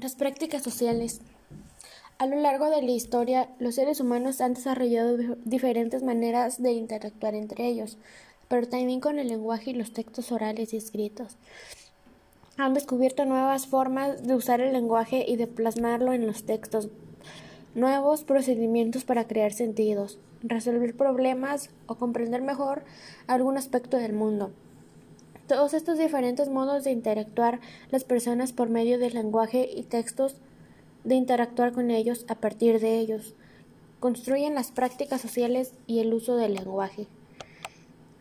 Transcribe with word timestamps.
Las 0.00 0.14
prácticas 0.14 0.62
sociales. 0.62 1.20
A 2.16 2.24
lo 2.24 2.40
largo 2.40 2.70
de 2.70 2.80
la 2.80 2.90
historia, 2.90 3.50
los 3.58 3.74
seres 3.74 4.00
humanos 4.00 4.40
han 4.40 4.54
desarrollado 4.54 5.18
diferentes 5.44 6.02
maneras 6.02 6.62
de 6.62 6.72
interactuar 6.72 7.34
entre 7.34 7.66
ellos, 7.66 7.98
pero 8.48 8.66
también 8.66 9.00
con 9.00 9.18
el 9.18 9.28
lenguaje 9.28 9.72
y 9.72 9.74
los 9.74 9.92
textos 9.92 10.32
orales 10.32 10.72
y 10.72 10.78
escritos. 10.78 11.36
Han 12.56 12.72
descubierto 12.72 13.26
nuevas 13.26 13.66
formas 13.66 14.26
de 14.26 14.34
usar 14.34 14.62
el 14.62 14.72
lenguaje 14.72 15.26
y 15.28 15.36
de 15.36 15.46
plasmarlo 15.46 16.14
en 16.14 16.26
los 16.26 16.44
textos, 16.44 16.88
nuevos 17.74 18.24
procedimientos 18.24 19.04
para 19.04 19.26
crear 19.26 19.52
sentidos, 19.52 20.18
resolver 20.42 20.96
problemas 20.96 21.68
o 21.84 21.96
comprender 21.96 22.40
mejor 22.40 22.84
algún 23.26 23.58
aspecto 23.58 23.98
del 23.98 24.14
mundo. 24.14 24.50
Todos 25.50 25.74
estos 25.74 25.98
diferentes 25.98 26.48
modos 26.48 26.84
de 26.84 26.92
interactuar 26.92 27.58
las 27.90 28.04
personas 28.04 28.52
por 28.52 28.68
medio 28.68 29.00
del 29.00 29.14
lenguaje 29.14 29.68
y 29.68 29.82
textos, 29.82 30.36
de 31.02 31.16
interactuar 31.16 31.72
con 31.72 31.90
ellos 31.90 32.24
a 32.28 32.36
partir 32.36 32.78
de 32.78 33.00
ellos, 33.00 33.34
construyen 33.98 34.54
las 34.54 34.70
prácticas 34.70 35.20
sociales 35.20 35.72
y 35.88 35.98
el 35.98 36.14
uso 36.14 36.36
del 36.36 36.54
lenguaje. 36.54 37.08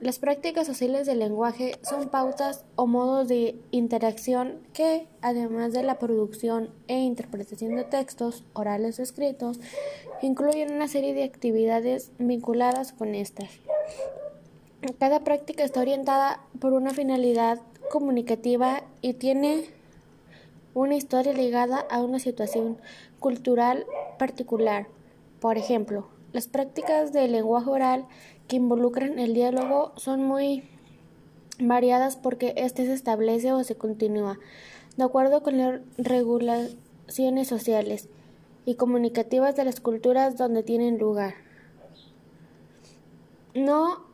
Las 0.00 0.18
prácticas 0.18 0.66
sociales 0.66 1.06
del 1.06 1.18
lenguaje 1.18 1.72
son 1.82 2.08
pautas 2.08 2.64
o 2.76 2.86
modos 2.86 3.28
de 3.28 3.60
interacción 3.72 4.60
que, 4.72 5.06
además 5.20 5.74
de 5.74 5.82
la 5.82 5.98
producción 5.98 6.70
e 6.86 6.98
interpretación 7.00 7.76
de 7.76 7.84
textos 7.84 8.42
orales 8.54 8.98
o 9.00 9.02
escritos, 9.02 9.60
incluyen 10.22 10.72
una 10.72 10.88
serie 10.88 11.12
de 11.12 11.24
actividades 11.24 12.10
vinculadas 12.18 12.94
con 12.94 13.14
estas. 13.14 13.50
Cada 14.98 15.24
práctica 15.24 15.64
está 15.64 15.80
orientada 15.80 16.40
por 16.60 16.72
una 16.72 16.94
finalidad 16.94 17.60
comunicativa 17.90 18.84
y 19.02 19.14
tiene 19.14 19.64
una 20.72 20.94
historia 20.94 21.32
ligada 21.32 21.80
a 21.90 22.00
una 22.00 22.20
situación 22.20 22.78
cultural 23.18 23.86
particular. 24.18 24.86
Por 25.40 25.58
ejemplo, 25.58 26.08
las 26.32 26.46
prácticas 26.46 27.12
de 27.12 27.26
lenguaje 27.26 27.70
oral 27.70 28.06
que 28.46 28.56
involucran 28.56 29.18
el 29.18 29.34
diálogo 29.34 29.92
son 29.96 30.22
muy 30.22 30.62
variadas 31.58 32.16
porque 32.16 32.54
éste 32.56 32.86
se 32.86 32.92
establece 32.92 33.52
o 33.52 33.64
se 33.64 33.76
continúa 33.76 34.38
de 34.98 35.04
acuerdo 35.04 35.44
con 35.44 35.58
las 35.58 35.80
regulaciones 35.96 37.46
sociales 37.46 38.08
y 38.66 38.74
comunicativas 38.74 39.54
de 39.54 39.64
las 39.64 39.80
culturas 39.80 40.36
donde 40.36 40.64
tienen 40.64 40.98
lugar. 40.98 41.34
No 43.54 44.07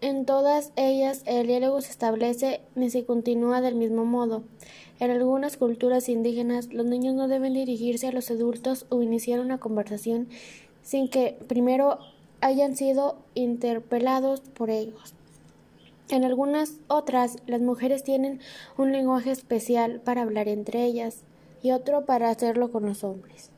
en 0.00 0.24
todas 0.24 0.72
ellas 0.76 1.22
el 1.26 1.46
diálogo 1.46 1.80
se 1.82 1.90
establece 1.90 2.60
ni 2.74 2.90
se 2.90 3.04
continúa 3.04 3.60
del 3.60 3.74
mismo 3.74 4.04
modo. 4.04 4.42
En 4.98 5.10
algunas 5.10 5.56
culturas 5.56 6.08
indígenas 6.08 6.72
los 6.72 6.86
niños 6.86 7.14
no 7.14 7.28
deben 7.28 7.54
dirigirse 7.54 8.08
a 8.08 8.12
los 8.12 8.30
adultos 8.30 8.86
o 8.88 9.02
iniciar 9.02 9.40
una 9.40 9.58
conversación 9.58 10.28
sin 10.82 11.08
que 11.08 11.38
primero 11.48 11.98
hayan 12.40 12.76
sido 12.76 13.18
interpelados 13.34 14.40
por 14.40 14.70
ellos. 14.70 15.14
En 16.08 16.24
algunas 16.24 16.74
otras 16.88 17.36
las 17.46 17.60
mujeres 17.60 18.02
tienen 18.02 18.40
un 18.76 18.92
lenguaje 18.92 19.30
especial 19.30 20.00
para 20.00 20.22
hablar 20.22 20.48
entre 20.48 20.84
ellas 20.84 21.22
y 21.62 21.72
otro 21.72 22.06
para 22.06 22.30
hacerlo 22.30 22.72
con 22.72 22.86
los 22.86 23.04
hombres. 23.04 23.50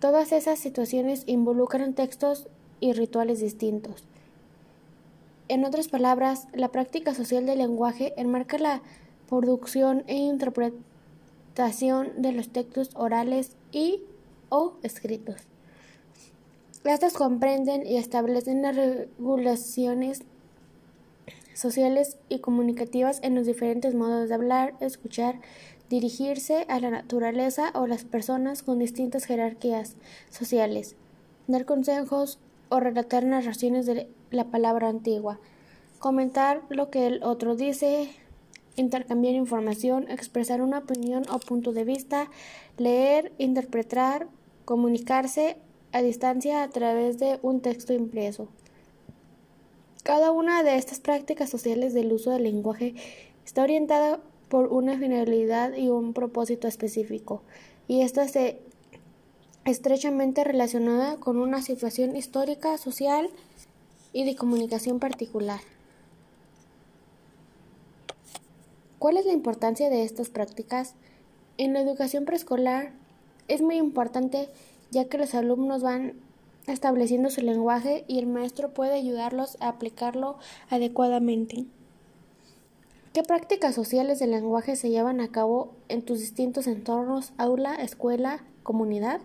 Todas 0.00 0.32
esas 0.32 0.58
situaciones 0.58 1.22
involucran 1.26 1.94
textos 1.94 2.48
y 2.80 2.94
rituales 2.94 3.40
distintos. 3.40 4.04
En 5.48 5.64
otras 5.64 5.88
palabras, 5.88 6.48
la 6.54 6.68
práctica 6.68 7.14
social 7.14 7.44
del 7.44 7.58
lenguaje 7.58 8.14
enmarca 8.16 8.58
la 8.58 8.80
producción 9.28 10.04
e 10.06 10.16
interpretación 10.16 12.22
de 12.22 12.32
los 12.32 12.48
textos 12.48 12.90
orales 12.94 13.56
y 13.70 14.02
o 14.48 14.74
escritos. 14.82 15.36
Estas 16.84 17.14
comprenden 17.14 17.86
y 17.86 17.96
establecen 17.96 18.62
las 18.62 18.76
regulaciones 18.76 20.22
sociales 21.54 22.18
y 22.28 22.40
comunicativas 22.40 23.20
en 23.22 23.34
los 23.34 23.46
diferentes 23.46 23.94
modos 23.94 24.28
de 24.28 24.34
hablar, 24.34 24.74
escuchar, 24.80 25.40
dirigirse 25.88 26.66
a 26.68 26.80
la 26.80 26.90
naturaleza 26.90 27.70
o 27.74 27.86
las 27.86 28.04
personas 28.04 28.62
con 28.62 28.78
distintas 28.78 29.24
jerarquías 29.24 29.96
sociales, 30.30 30.96
dar 31.46 31.64
consejos 31.64 32.38
o 32.68 32.80
relatar 32.80 33.24
narraciones 33.24 33.86
de 33.86 34.08
la 34.30 34.44
palabra 34.44 34.88
antigua, 34.88 35.38
comentar 35.98 36.62
lo 36.68 36.90
que 36.90 37.06
el 37.06 37.22
otro 37.22 37.56
dice, 37.56 38.10
intercambiar 38.76 39.34
información, 39.34 40.10
expresar 40.10 40.60
una 40.62 40.78
opinión 40.78 41.24
o 41.30 41.38
punto 41.38 41.72
de 41.72 41.84
vista, 41.84 42.30
leer, 42.76 43.32
interpretar, 43.38 44.26
comunicarse 44.64 45.56
a 45.92 46.02
distancia 46.02 46.62
a 46.62 46.68
través 46.68 47.18
de 47.18 47.38
un 47.42 47.60
texto 47.60 47.92
impreso. 47.92 48.48
Cada 50.02 50.32
una 50.32 50.62
de 50.62 50.76
estas 50.76 51.00
prácticas 51.00 51.48
sociales 51.48 51.94
del 51.94 52.12
uso 52.12 52.30
del 52.30 52.42
lenguaje 52.42 52.94
está 53.46 53.62
orientada 53.62 54.20
por 54.48 54.72
una 54.72 54.98
finalidad 54.98 55.74
y 55.74 55.88
un 55.88 56.12
propósito 56.12 56.68
específico, 56.68 57.42
y 57.88 58.02
esta 58.02 58.28
se 58.28 58.60
estrechamente 59.64 60.44
relacionada 60.44 61.16
con 61.16 61.38
una 61.38 61.62
situación 61.62 62.16
histórica, 62.16 62.76
social 62.78 63.30
y 64.12 64.24
de 64.24 64.36
comunicación 64.36 64.98
particular. 64.98 65.60
¿Cuál 68.98 69.16
es 69.16 69.26
la 69.26 69.32
importancia 69.32 69.90
de 69.90 70.02
estas 70.02 70.30
prácticas? 70.30 70.94
En 71.58 71.72
la 71.72 71.80
educación 71.80 72.24
preescolar 72.24 72.92
es 73.48 73.60
muy 73.60 73.76
importante 73.76 74.48
ya 74.90 75.06
que 75.06 75.18
los 75.18 75.34
alumnos 75.34 75.82
van 75.82 76.14
estableciendo 76.66 77.30
su 77.30 77.42
lenguaje 77.42 78.04
y 78.08 78.18
el 78.18 78.26
maestro 78.26 78.72
puede 78.72 78.94
ayudarlos 78.94 79.56
a 79.60 79.68
aplicarlo 79.68 80.36
adecuadamente. 80.70 81.66
¿Qué 83.12 83.22
prácticas 83.22 83.74
sociales 83.74 84.18
del 84.18 84.30
lenguaje 84.30 84.74
se 84.74 84.90
llevan 84.90 85.20
a 85.20 85.28
cabo 85.28 85.72
en 85.88 86.02
tus 86.02 86.20
distintos 86.20 86.66
entornos, 86.66 87.32
aula, 87.36 87.74
escuela, 87.76 88.42
comunidad? 88.62 89.20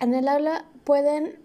En 0.00 0.14
el 0.14 0.28
aula 0.28 0.64
pueden 0.84 1.40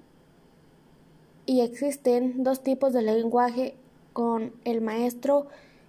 y 1.46 1.62
existen 1.62 2.44
dos 2.44 2.62
tipos 2.62 2.94
de 2.94 3.02
lenguaje 3.02 3.76
con 4.14 4.54
el 4.64 4.82
maestro 4.82 5.48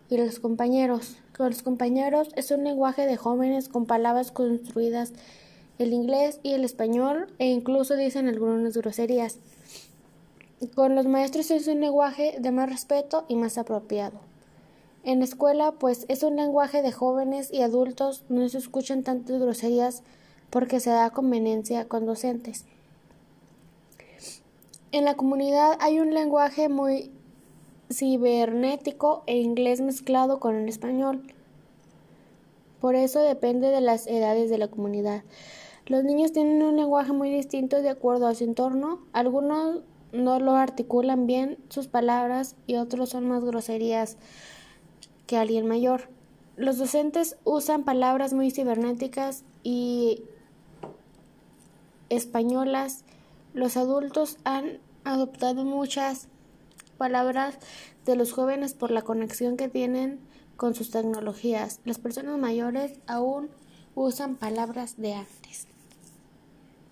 y 0.08 0.16
los 0.16 0.41
compañeros. 0.41 1.19
Con 1.36 1.50
los 1.50 1.62
compañeros 1.62 2.30
es 2.36 2.50
un 2.50 2.64
lenguaje 2.64 3.06
de 3.06 3.16
jóvenes 3.16 3.69
con 3.69 3.84
palabras 3.84 4.32
construidas 4.32 5.12
el 5.78 5.92
inglés 5.92 6.41
y 6.42 6.52
el 6.52 6.64
español 6.64 7.26
e 7.38 7.48
incluso 7.48 7.97
dicen 7.97 8.28
algunas 8.28 8.76
groserías. 8.76 9.38
Con 10.75 10.94
los 10.94 11.06
maestros 11.06 11.50
es 11.50 11.66
un 11.69 11.81
lenguaje 11.81 12.36
de 12.38 12.50
más 12.50 12.70
respeto 12.70 13.26
y 13.28 13.36
más 13.36 13.58
apropiado. 13.58 14.20
En 15.02 15.19
la 15.19 15.26
escuela, 15.26 15.72
pues 15.72 16.06
es 16.08 16.22
un 16.22 16.36
lenguaje 16.36 16.81
de 16.81 16.92
jóvenes 16.92 17.52
y 17.52 17.60
adultos, 17.60 18.25
no 18.31 18.48
se 18.48 18.56
escuchan 18.56 19.02
tantas 19.02 19.38
groserías 19.38 20.02
porque 20.54 20.78
se 20.78 20.91
da 20.91 21.10
conveniencia 21.10 21.88
con 21.88 22.06
docentes. 22.06 22.65
En 24.92 25.04
la 25.04 25.16
comunidad 25.16 25.76
hay 25.81 25.98
un 25.98 26.15
lenguaje 26.15 26.69
muy 26.69 27.10
cibernético 27.91 29.25
e 29.26 29.38
inglés 29.38 29.81
mezclado 29.81 30.38
con 30.38 30.54
el 30.54 30.69
español. 30.69 31.22
Por 32.81 32.94
eso 32.94 33.19
depende 33.19 33.70
de 33.70 33.81
las 33.81 34.06
edades 34.06 34.48
de 34.48 34.59
la 34.59 34.69
comunidad. 34.69 35.25
Los 35.87 36.04
niños 36.04 36.31
tienen 36.31 36.62
un 36.62 36.76
lenguaje 36.76 37.10
muy 37.10 37.31
distinto 37.31 37.82
de 37.82 37.88
acuerdo 37.88 38.28
a 38.28 38.34
su 38.37 38.44
entorno. 38.44 39.00
Algunos 39.12 39.81
no 40.12 40.38
lo 40.38 40.53
articulan 40.53 41.26
bien 41.26 41.59
sus 41.69 41.88
palabras 41.88 42.54
y 42.69 42.76
otros 42.76 43.09
son 43.09 43.28
más 43.28 43.43
groserías 43.43 44.19
que 45.26 45.37
alguien 45.37 45.66
mayor. 45.66 46.03
Los 46.56 46.78
docentes 46.78 47.38
usan 47.43 47.82
palabras 47.82 48.32
muy 48.32 48.52
cibernéticas 48.52 49.43
y 49.64 50.23
españolas, 52.09 53.05
los 53.53 53.77
adultos 53.77 54.39
han 54.45 54.79
adoptado 55.05 55.65
muchas 55.65 56.29
palabras 56.99 57.56
de 58.05 58.17
los 58.17 58.33
jóvenes 58.33 58.75
por 58.75 58.91
la 58.91 59.03
conexión 59.03 59.56
que 59.56 59.69
tienen 59.69 60.21
con 60.56 60.75
sus 60.75 60.91
tecnologías. 60.91 61.81
Las 61.85 61.99
personas 61.99 62.39
mayores 62.39 62.99
aún 63.06 63.51
usan 63.95 64.37
palabras 64.37 64.97
de 64.97 65.15
antes. 65.15 65.69